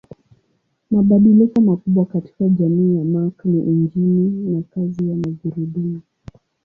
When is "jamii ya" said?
2.49-3.03